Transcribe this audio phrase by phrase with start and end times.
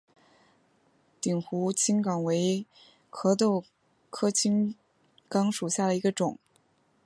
[1.21, 2.65] 鼎湖青冈为
[3.11, 3.63] 壳斗
[4.09, 4.73] 科青
[5.29, 6.39] 冈属下的一个种。